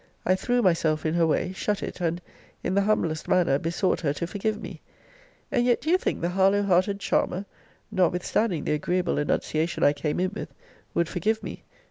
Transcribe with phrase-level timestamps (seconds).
[0.25, 2.19] I threw myself in her way, shut it, and,
[2.63, 4.81] in the humblest manner, besought her to forgive me.
[5.51, 7.45] And yet do you think the Harlowe hearted charmer
[7.91, 10.55] (notwithstanding the agreeable annunciation I came in with)
[10.95, 11.65] would forgive me?